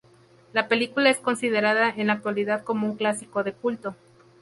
La 0.51 0.67
película 0.67 1.11
es 1.11 1.19
considerada 1.19 1.93
en 1.95 2.07
la 2.07 2.13
actualidad 2.13 2.63
como 2.63 2.87
un 2.87 2.95
clásico 2.95 3.43
de 3.43 3.53
culto. 3.53 3.95